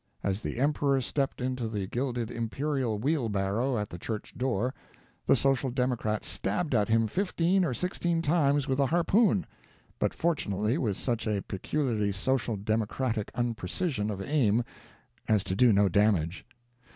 [0.23, 4.73] As the emperor stepped into the gilded imperial wheelbarrow at the church door,
[5.27, 9.45] the social democrat stabbed at him fifteen or sixteen times with a harpoon,
[9.99, 14.63] but fortunately with such a peculiarly social democratic unprecision of aim
[15.27, 16.47] as to do no damage.